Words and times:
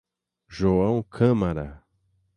João 0.49 1.03
Câmara 1.03 1.83